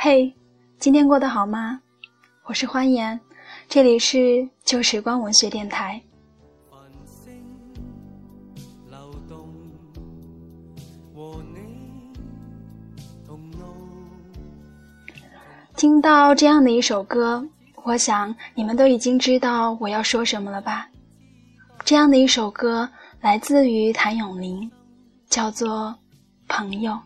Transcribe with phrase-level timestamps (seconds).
[0.00, 0.32] 嘿，
[0.78, 1.80] 今天过得好吗？
[2.44, 3.18] 我是欢颜，
[3.68, 6.00] 这里是旧时光文学电台。
[15.74, 17.44] 听到这样的一首歌，
[17.82, 20.88] 我想你们都已经知道我要说什么了吧？
[21.84, 22.88] 这样的一首歌
[23.20, 24.70] 来自于谭咏麟，
[25.28, 25.88] 叫做
[26.46, 26.96] 《朋友》。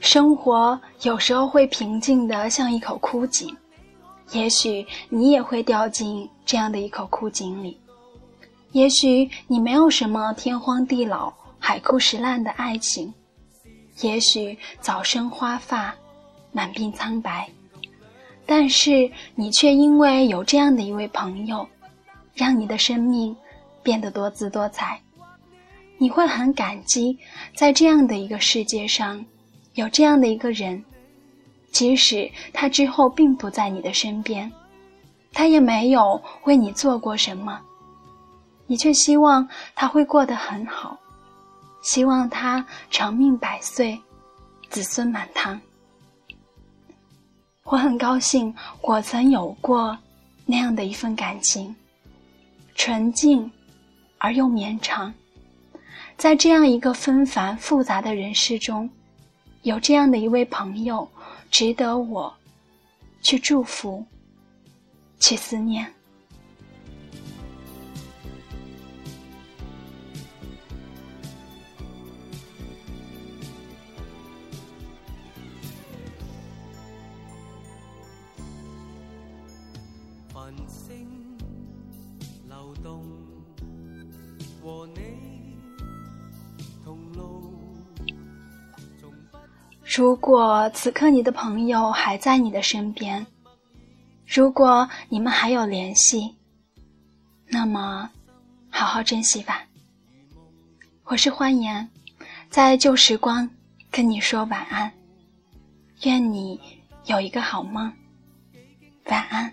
[0.00, 3.56] 生活有时候会平静的像一口枯井，
[4.32, 7.80] 也许你也会掉进这样的一口枯井里。
[8.72, 13.14] 也许你没有什么天荒地老、海枯石烂的爱情，
[14.02, 15.94] 也许早生花发、
[16.52, 17.48] 满鬓苍白，
[18.44, 21.66] 但是你却因为有这样的一位朋友，
[22.34, 23.34] 让你的生命
[23.82, 25.00] 变得多姿多彩。
[25.98, 27.16] 你会很感激，
[27.54, 29.24] 在这样的一个世界上，
[29.74, 30.84] 有这样的一个人，
[31.70, 34.50] 即使他之后并不在你的身边，
[35.32, 37.60] 他也没有为你做过什么，
[38.66, 40.98] 你却希望他会过得很好，
[41.82, 43.96] 希望他长命百岁，
[44.68, 45.60] 子孙满堂。
[47.72, 49.96] 我很高兴，我曾有过
[50.44, 51.74] 那样的一份感情，
[52.74, 53.50] 纯净
[54.18, 55.10] 而又绵长。
[56.18, 58.90] 在这样一个纷繁复杂的人世中，
[59.62, 61.08] 有这样的一位朋友，
[61.50, 62.30] 值得我
[63.22, 64.04] 去祝福，
[65.18, 65.90] 去思念。
[80.66, 81.06] 星
[82.48, 83.04] 流动
[84.62, 85.22] 和你。
[89.94, 93.26] 如果此刻你的朋友还在你的身边，
[94.26, 96.34] 如果你们还有联系，
[97.46, 98.08] 那么
[98.70, 99.66] 好好珍惜吧。
[101.04, 101.86] 我是欢颜，
[102.48, 103.46] 在旧时光
[103.90, 104.90] 跟你说晚安，
[106.04, 106.58] 愿你
[107.04, 107.92] 有一个好梦，
[109.10, 109.52] 晚安。